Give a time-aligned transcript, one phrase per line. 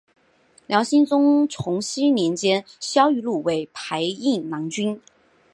[0.65, 4.99] 辽兴宗重熙年间萧迂鲁为牌印郎君。